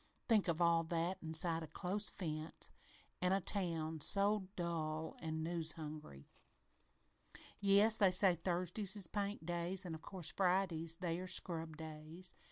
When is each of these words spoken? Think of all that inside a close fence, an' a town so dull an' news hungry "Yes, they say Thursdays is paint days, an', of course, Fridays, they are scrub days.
Think 0.27 0.47
of 0.47 0.63
all 0.63 0.81
that 0.85 1.19
inside 1.21 1.61
a 1.61 1.67
close 1.67 2.09
fence, 2.09 2.71
an' 3.21 3.33
a 3.33 3.39
town 3.39 3.99
so 4.01 4.47
dull 4.55 5.15
an' 5.19 5.43
news 5.43 5.73
hungry 5.73 6.27
"Yes, 7.59 7.99
they 7.99 8.09
say 8.09 8.33
Thursdays 8.33 8.95
is 8.95 9.05
paint 9.05 9.45
days, 9.45 9.85
an', 9.85 9.93
of 9.93 10.01
course, 10.01 10.31
Fridays, 10.35 10.97
they 10.97 11.19
are 11.19 11.27
scrub 11.27 11.77
days. 11.77 12.33